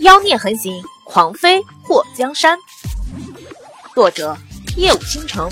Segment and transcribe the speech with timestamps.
[0.00, 2.56] 妖孽横行，狂妃祸江山。
[3.94, 4.36] 作者：
[4.76, 5.50] 夜舞倾城，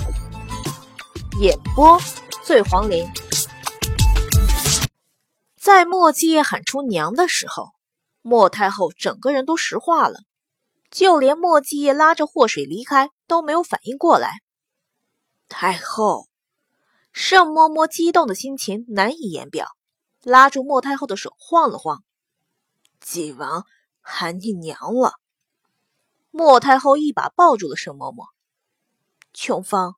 [1.41, 1.99] 演播：
[2.45, 3.05] 醉黄林。
[5.57, 7.71] 在莫继业喊出“娘”的时候，
[8.23, 10.21] 莫太后整个人都石化了，
[10.93, 14.43] 就连莫继业拉着祸水离开都没有反应过来。
[15.49, 16.29] 太后，
[17.13, 19.71] 盛嬷嬷激动的心情难以言表，
[20.23, 22.05] 拉住莫太后的手晃了晃。
[23.01, 23.67] 纪王
[24.09, 25.15] 喊你娘了。
[26.31, 28.29] 莫太后一把抱住了盛嬷嬷。
[29.33, 29.97] 琼芳，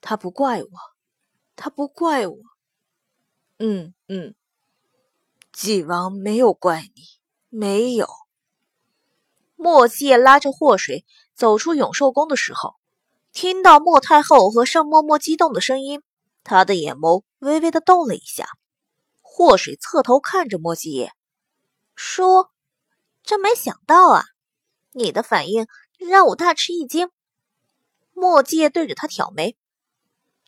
[0.00, 0.68] 他不怪我，
[1.54, 2.36] 他不怪我。
[3.58, 4.34] 嗯嗯，
[5.52, 7.02] 纪王没有怪你，
[7.48, 8.08] 没有。
[9.54, 12.74] 莫介拉着祸水走出永寿宫的时候。
[13.32, 16.02] 听到莫太后和盛嬷嬷激动的声音，
[16.42, 18.48] 他的眼眸微微的动了一下。
[19.20, 21.12] 祸水侧头看着莫继业，
[21.94, 22.50] 说
[23.26, 24.24] ：“真没想到啊，
[24.92, 25.66] 你的反应
[25.98, 27.10] 让我大吃一惊。”
[28.14, 29.54] 莫继业对着他挑眉：“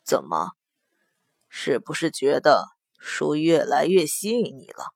[0.02, 0.52] 怎么？
[1.50, 4.94] 是不是觉得书越来越吸引你了？”“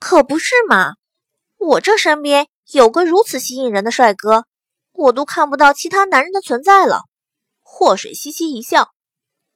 [0.00, 0.94] 可不是嘛，
[1.58, 4.46] 我这身边有个如此吸引人的帅哥。”
[4.98, 7.02] 我都看不到其他男人的存在了。
[7.60, 8.92] 祸水嘻嘻一笑，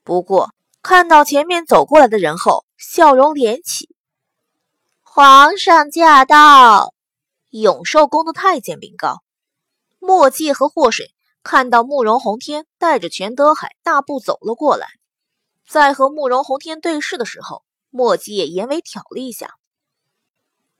[0.04, 3.92] 不过看到前面走过来的人后，笑容敛起。
[5.02, 6.94] 皇上驾到！
[7.60, 9.22] 永寿宫的太监禀告。
[9.98, 14.88] 墨迹和祸水看到慕容洪天带着全德海大步走了过来，
[15.68, 19.54] 在和慕容洪天对视的时候，墨迹也眼尾挑了一下。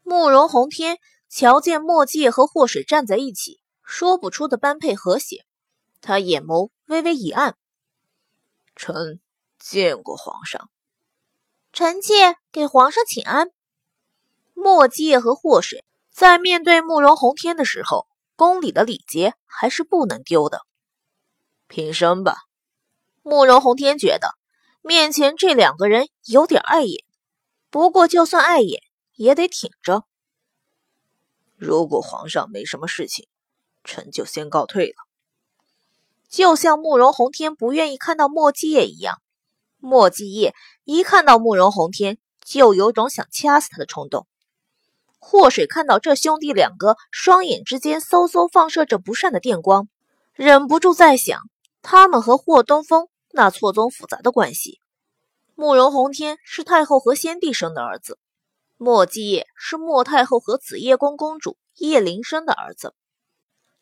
[0.03, 0.99] 慕容洪天
[1.29, 3.61] 瞧见墨迹和祸水站在一起。
[3.85, 5.45] 说不出的般配和谐，
[6.01, 7.59] 他眼眸微微一暗。
[8.75, 9.21] 臣
[9.59, 10.71] 见过皇上，
[11.75, 13.51] 臣妾给皇上请安。
[14.55, 20.61] 墨迹和祸水在面对慕容洪天的时候，宫里的礼节还是不能丢的。
[21.67, 22.37] 平身吧。
[23.23, 24.37] 慕容洪天觉得
[24.83, 27.05] 面前这两个人有点碍眼，
[27.71, 28.83] 不过就算碍眼
[29.15, 30.05] 也得挺着。
[31.57, 33.27] 如果皇上没什么事情。
[33.85, 34.95] 臣就先告退了。
[36.29, 39.21] 就像慕容洪天不愿意看到莫继业一样，
[39.79, 40.55] 莫继业
[40.85, 44.29] 一看到慕容洪天，就有种想掐死他的冲动。
[45.25, 49.89] 祸水看到这兄弟两个双眼之间嗖嗖放射着不善的电光，
[50.35, 51.41] 忍不住在想，
[51.81, 54.81] 他们和霍东风那错综复杂的关系。
[55.55, 58.19] 慕容洪天是太后和先帝生的儿子，
[58.77, 62.93] 莫继业是莫太后和紫叶宫公主叶灵生的儿子。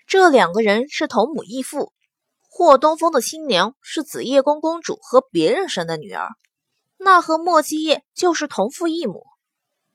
[0.06, 1.94] 这两个人是同母异父，
[2.50, 6.28] 霍东风的新娘是紫叶宫公主和别人生的女儿，
[6.98, 9.24] 那和莫继业就是同父异母。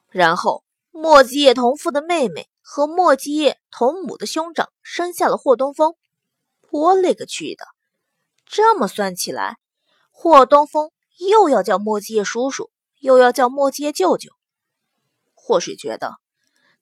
[0.09, 0.64] 然后
[0.97, 5.93] 莫继业同父的妹妹和莫继业同母的兄长生下了霍东风。
[6.71, 7.65] 我勒个去的！
[8.45, 9.57] 这么算起来，
[10.09, 14.31] 霍东风又要叫莫继业叔叔，又要叫莫继业舅舅。
[15.33, 16.15] 霍水觉得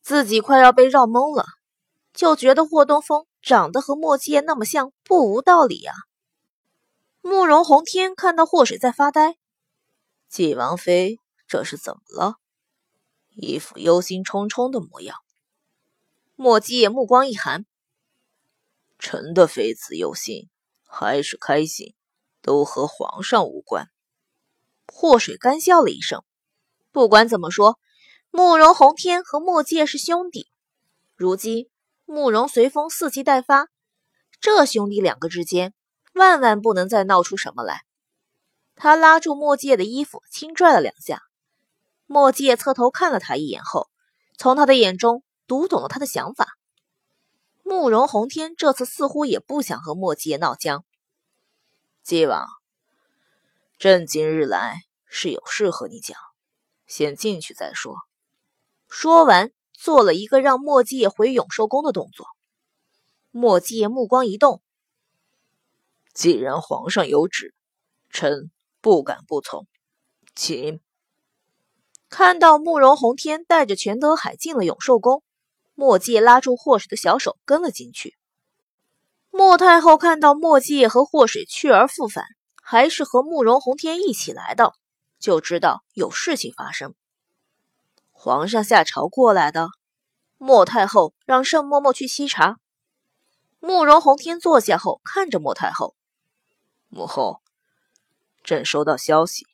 [0.04, 1.46] 自己快要被绕懵了。
[2.14, 5.96] 就觉得霍东风长得和莫七那么像，不无道理啊。
[7.22, 9.38] 慕容洪天看到霍水在发呆，
[10.30, 12.36] 纪王妃这是怎么了？
[13.36, 15.18] 一副忧心忡忡的模样。
[16.36, 17.66] 莫七夜目光一寒，
[19.00, 20.50] 臣的妃子忧心
[20.86, 21.96] 还是开心，
[22.42, 23.90] 都和皇上无关。
[24.88, 26.24] 霍水干笑了一声，
[26.92, 27.80] 不管怎么说，
[28.32, 30.48] 慕容洪天和莫七是兄弟，
[31.16, 31.70] 如今。
[32.06, 33.70] 慕容随风伺机待发，
[34.42, 35.74] 这兄弟两个之间
[36.14, 37.86] 万万不能再闹出什么来。
[38.76, 41.24] 他拉住墨界的衣服，轻拽了两下。
[42.06, 43.90] 墨界侧头看了他一眼后，
[44.38, 46.48] 从他的眼中读懂了他的想法。
[47.64, 50.84] 慕容宏天这次似乎也不想和墨界闹僵。
[52.04, 52.48] 纪王，
[53.78, 56.18] 朕今日来是有事和你讲，
[56.88, 57.98] 先进去再说。
[58.88, 59.52] 说完。
[59.76, 62.26] 做了一个让莫继业回永寿宫的动作，
[63.32, 64.62] 莫继业目光一动。
[66.14, 67.54] 既然皇上有旨，
[68.10, 68.50] 臣
[68.80, 69.68] 不敢不从，
[70.36, 70.80] 请。
[72.16, 75.24] 看到慕容洪天带着全德海进了永寿宫，
[75.74, 78.16] 墨迹拉住霍水的小手跟了进去。
[79.32, 82.26] 莫太后看到墨迹和霍水去而复返，
[82.62, 84.74] 还是和慕容洪天一起来的，
[85.20, 86.94] 就知道有事情发生。
[88.12, 89.70] 皇上下朝过来的，
[90.38, 92.60] 莫太后让盛嬷嬷去沏茶。
[93.60, 95.96] 慕容洪天坐下后，看着莫太后
[96.90, 97.42] ：“母后，
[98.44, 99.48] 朕收到消息，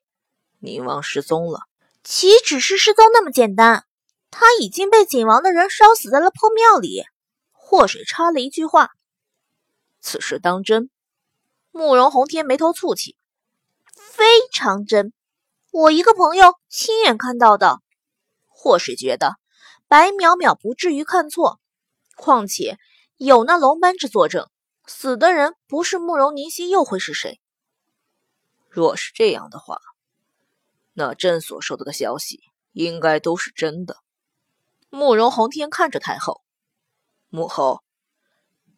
[0.60, 1.69] 宁王失踪了。
[2.12, 3.86] 岂止是失踪那么简单？
[4.32, 7.04] 他已经被景王的人烧死在了破庙里。
[7.52, 8.90] 祸水插了一句话
[10.02, 10.90] ：“此事当真？”
[11.70, 13.16] 慕容宏天眉头蹙起
[13.94, 15.14] ：“非常真，
[15.70, 17.78] 我一个朋友亲眼看到的。”
[18.50, 19.36] 祸水觉得
[19.88, 21.60] 白淼淼不至于看错，
[22.16, 22.80] 况且
[23.18, 24.50] 有那龙班之作证，
[24.88, 27.40] 死的人不是慕容凝曦又会是谁？
[28.68, 29.78] 若是这样的话，
[31.00, 32.42] 那朕所收到的消息
[32.74, 33.96] 应该都是真的。
[34.90, 36.42] 慕容宏天看着太后，
[37.30, 37.82] 母后，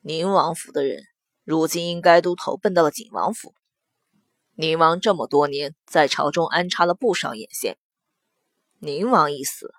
[0.02, 1.02] 宁王府的人
[1.44, 3.56] 如今应该都投奔到了景王府。
[4.54, 7.80] 宁王这么多年在朝中安插了不少眼线，
[8.78, 9.74] 宁王一死，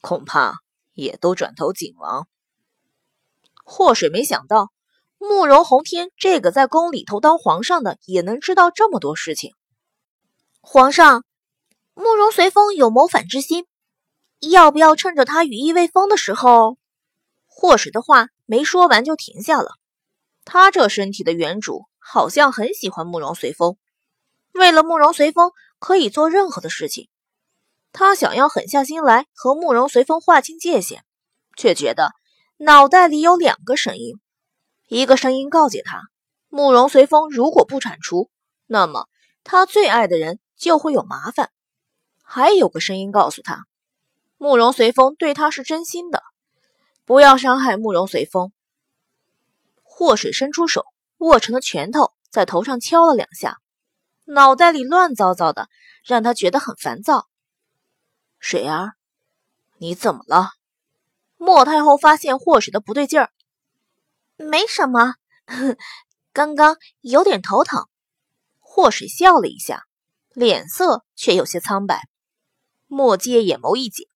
[0.00, 0.60] 恐怕
[0.94, 2.26] 也都转投景王。
[3.62, 4.72] 祸水没想到，
[5.18, 9.54] 慕容宏天这个在宫里头当皇上的，也能知道这么多事情。
[10.62, 11.22] 皇上，
[12.00, 13.66] 慕容随风有谋反之心。
[14.40, 16.78] 要不要趁着他羽翼未丰的时候？
[17.46, 19.72] 祸水的话没说完就停下了。
[20.44, 23.76] 他这身体的原主好像很喜欢慕容随风，
[24.52, 27.08] 为了慕容随风可以做任何的事情。
[27.92, 31.02] 他想要狠下心来和慕容随风划清界限，
[31.56, 32.12] 却觉得
[32.56, 34.14] 脑袋里有两个声音，
[34.88, 36.00] 一个声音告诫他：
[36.48, 38.30] 慕容随风如果不铲除，
[38.66, 39.06] 那么
[39.44, 41.48] 他最爱的人就会有麻烦；
[42.32, 43.66] 还有个声音告诉他。
[44.38, 46.22] 慕容随风对他是真心的，
[47.04, 48.52] 不要伤害慕容随风。
[49.82, 50.84] 祸水伸出手，
[51.18, 53.58] 握成了拳头，在头上敲了两下，
[54.26, 55.68] 脑袋里乱糟糟的，
[56.04, 57.26] 让他觉得很烦躁。
[58.38, 58.92] 水儿，
[59.78, 60.50] 你怎么了？
[61.36, 63.32] 莫太后发现祸水的不对劲儿，
[64.36, 65.16] 没什么，
[66.32, 67.88] 刚刚有点头疼。
[68.60, 69.82] 祸水笑了一下，
[70.32, 72.08] 脸色却有些苍白。
[72.92, 74.08] 莫阶眼眸一紧。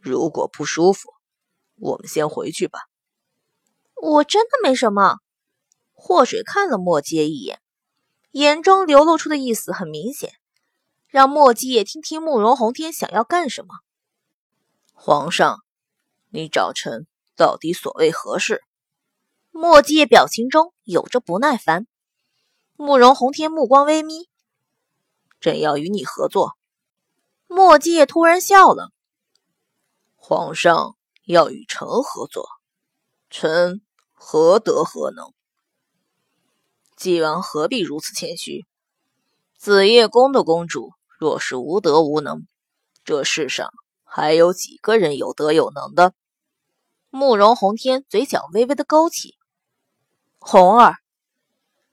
[0.00, 1.12] 如果不舒服，
[1.74, 2.78] 我们先回去吧。
[3.94, 5.18] 我真的没什么。
[5.92, 7.60] 祸水看了莫阶一眼，
[8.30, 10.32] 眼中流露出的意思很明显，
[11.08, 13.74] 让莫姬也听听慕容宏天想要干什么。
[14.94, 15.58] 皇上，
[16.30, 17.06] 你找臣
[17.36, 18.62] 到底所谓何事？
[19.50, 21.86] 莫姬表情中有着不耐烦。
[22.76, 24.30] 慕容宏天目光微眯，
[25.38, 26.56] 朕要与你合作。
[27.52, 28.90] 莫姬也突然笑了。
[30.16, 30.96] 皇上
[31.26, 32.48] 要与臣合作，
[33.28, 33.82] 臣
[34.12, 35.32] 何德何能？
[36.96, 38.64] 纪王何必如此谦虚？
[39.58, 42.46] 紫夜宫的公主若是无德无能，
[43.04, 43.70] 这世上
[44.02, 46.14] 还有几个人有德有能的？
[47.10, 49.36] 慕容宏天嘴角微微的勾起。
[50.38, 50.96] 红儿，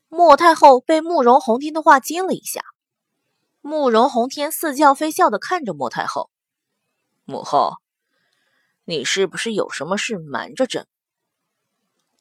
[0.07, 2.61] 莫太后被慕容宏天的话惊了一下。
[3.61, 6.29] 慕容宏天似笑非笑的看着莫太后，
[7.25, 7.73] 母后。
[8.85, 10.88] 你是不是有什么事瞒着朕？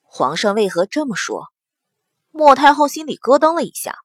[0.02, 1.46] 皇上为何这么说？
[2.30, 4.00] 莫太后心里咯噔了一下，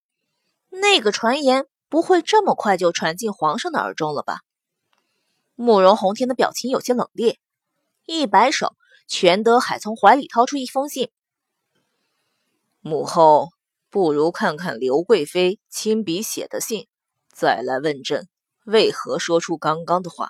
[0.69, 4.39] 那个传言不会这么快就传进皇上的耳中了吧？
[5.55, 7.37] 慕容宏天的表情有些冷冽，
[8.05, 8.75] 一摆手，
[9.07, 11.11] 全德海从怀里掏出一封信。
[12.79, 13.49] 母后
[13.89, 16.87] 不如看看刘贵妃亲笔写的信，
[17.33, 18.27] 再来问朕
[18.63, 20.29] 为何说出刚刚的话。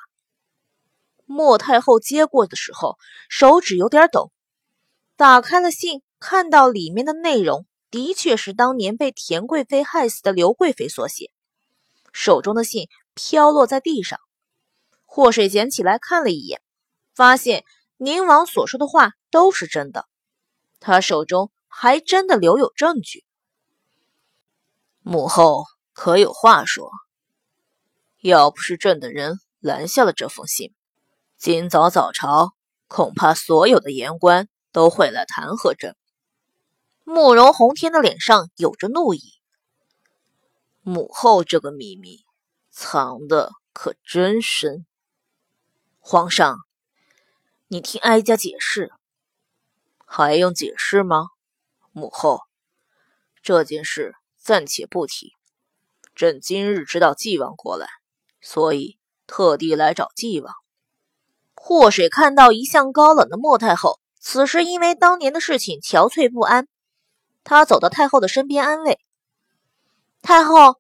[1.26, 2.98] 莫太后接过的时候，
[3.30, 4.32] 手指有点抖，
[5.16, 11.32] 打开了信，看到里面的内容的确是当年被田贵妃害死的刘贵妃所写。
[12.12, 14.20] 手中的信飘落在地上，
[15.06, 16.62] 祸水捡起来看了一眼，
[17.14, 17.64] 发现
[17.98, 20.08] 宁王所说的话都是真的，
[20.80, 23.24] 他手中还真的留有证据。
[25.02, 26.92] 母后可有话说？
[28.22, 30.74] 要不是朕的人拦下了这封信。
[31.38, 32.54] 今早早朝，
[32.88, 35.96] 恐怕所有的言官都会来弹劾朕。
[37.04, 39.22] 慕容宏天的脸上有着怒意。
[40.82, 42.24] 母后这个秘密
[42.72, 44.86] 藏的可真深。
[46.00, 46.58] 皇上，
[47.68, 48.92] 你听哀家解释。
[50.06, 51.28] 还用解释吗？
[51.92, 52.42] 母后，
[53.42, 55.34] 这件事暂且不提。
[56.16, 57.88] 朕今日知道纪王过来，
[58.40, 60.54] 所以特地来找纪王。
[61.56, 66.68] 祸水看到一向高冷的莫太后，此时因为当年的事情憔悴不安。
[67.44, 69.00] 他走到太后的身边安慰
[70.22, 70.78] ：“太后，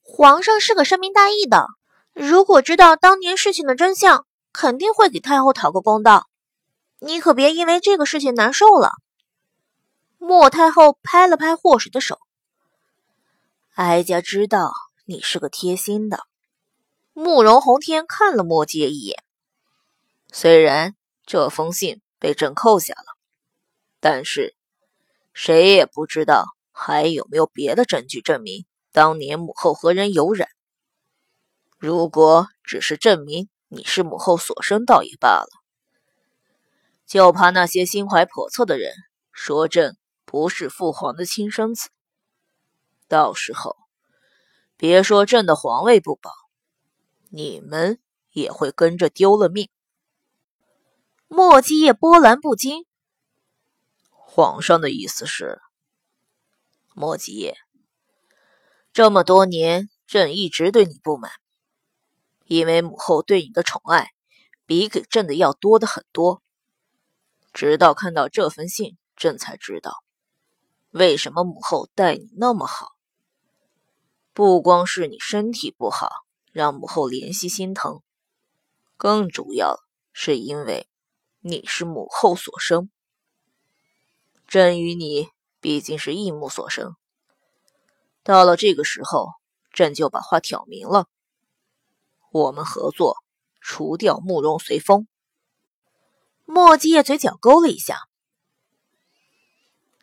[0.00, 1.66] 皇上是个深明大义的，
[2.12, 6.26] 如果知道当年事情的真相，肯定会给太后讨个公道。
[7.00, 8.92] 你可别因为这个事情难受了。”
[10.18, 12.18] 莫太后拍了拍祸水的手
[13.74, 14.72] ：“哀家知道
[15.04, 16.20] 你是个贴心的。”
[17.16, 19.22] 慕容宏天看了莫姐一眼。
[20.32, 23.16] 虽然这封信被朕扣下了，
[24.00, 24.56] 但是
[25.32, 30.48] 谁也不知道还有没有别的证据证明当年母后和人有染。
[31.78, 35.48] 如果只是证明你是母后所生，倒也罢了，
[37.06, 38.92] 就怕那些心怀叵测的人
[39.32, 41.90] 说朕不是父皇的亲生子，
[43.14, 43.76] 到时候
[44.76, 46.32] 别说朕的皇位不保，
[47.28, 48.00] 你们
[48.32, 49.70] 也会跟着丢了命。
[51.28, 52.84] 莫基叶波澜不惊。
[54.10, 55.60] 皇上的意思是，
[56.92, 57.56] 莫基叶，
[58.92, 61.30] 这么多年，朕一直对你不满，
[62.46, 64.10] 因为母后对你的宠爱
[64.66, 66.42] 比给朕的要多的很多。
[67.52, 70.02] 直到看到这封信，朕才知道
[70.90, 72.93] 为什么母后待你那么好。
[74.34, 76.10] 不光是你身体不好
[76.52, 78.02] 让母后怜惜心疼，
[78.98, 79.78] 更主要
[80.12, 80.86] 是因为。
[81.46, 82.90] 你是母后所生，
[84.46, 85.28] 朕与你
[85.60, 86.96] 毕竟是异母所生。
[88.22, 89.28] 到了这个时候，
[89.70, 91.06] 朕就把话挑明了：
[92.32, 93.18] 我们合作，
[93.60, 95.06] 除掉慕容随风。
[96.46, 98.08] 莫继业嘴角勾了一下。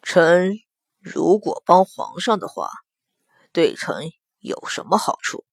[0.04, 0.60] 臣
[1.00, 2.70] 如果帮皇上的话，
[3.52, 4.12] 对臣
[4.42, 5.46] 有什么好处？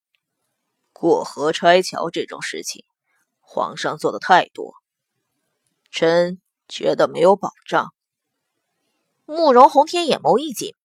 [0.91, 2.83] 过河拆桥这种事情，
[3.39, 4.73] 皇上做的太多。
[5.91, 7.93] 臣觉得没有保障。
[9.25, 10.75] 慕容宏天眼眸一紧，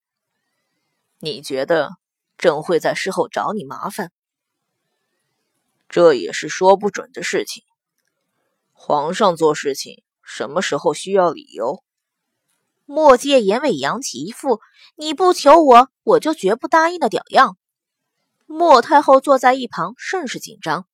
[1.18, 1.96] 你觉得
[2.36, 4.12] 朕会在事后找你麻烦？
[5.88, 7.64] 这也是说不准的事情。
[8.72, 11.82] 皇上做事情什么时候需要理由？
[12.84, 14.60] 莫介眼尾扬起一副
[14.94, 17.56] 你不求我，我就绝不答应的屌样。
[18.46, 20.86] 莫太后坐在一旁，甚是紧张。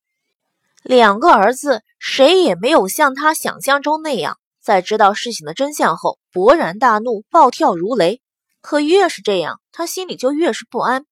[0.83, 8.23] 两个儿子，谁也没有像他想象中那样，在知道事情的真相后勃然大怒、暴跳如雷。
[8.63, 11.07] 可越是这样，他心里就越是不安。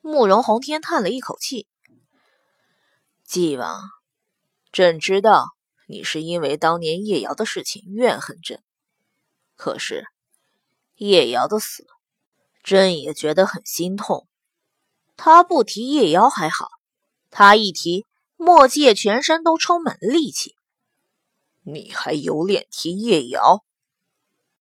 [0.00, 1.66] 慕容宏天叹了一口气
[3.24, 3.82] ：“纪王，
[4.72, 5.48] 朕知道
[5.86, 8.62] 你是因为当年叶瑶的事情怨恨朕，
[9.56, 10.06] 可是
[10.96, 11.86] 叶瑶的死，
[12.62, 14.27] 朕也觉得很心痛。
[15.18, 16.68] 他不提叶瑶还好，
[17.28, 18.06] 他一提……”
[18.40, 20.54] 墨界全身都充满了力气，
[21.64, 23.64] 你还有脸提叶瑶？